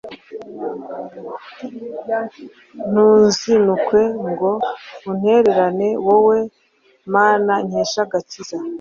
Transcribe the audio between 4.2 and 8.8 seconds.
ngo untererane wowe mana nkesha agakiza